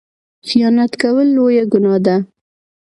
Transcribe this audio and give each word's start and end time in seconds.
خیانت 0.47 0.91
کول 1.01 1.27
لویه 1.35 1.63
ګناه 1.71 1.99
ده 2.05 2.15